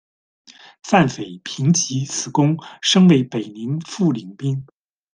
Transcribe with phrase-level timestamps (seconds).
[0.81, 4.65] 范绯凭藉此功升为北宁副领兵。